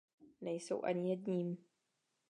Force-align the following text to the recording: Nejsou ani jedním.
Nejsou 0.41 0.83
ani 0.83 1.09
jedním. 1.09 1.57